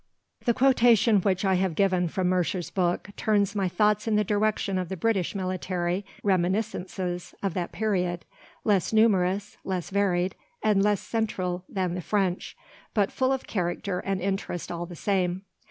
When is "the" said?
0.45-0.55, 4.15-4.23, 4.89-4.97, 11.93-12.01, 14.87-14.95